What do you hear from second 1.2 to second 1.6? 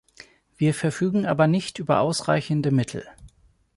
aber